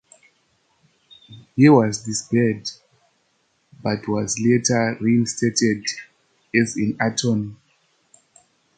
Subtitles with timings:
[1.55, 2.67] He was disbarred,
[3.83, 5.85] but was later reinstated,
[6.59, 7.55] as an attorney.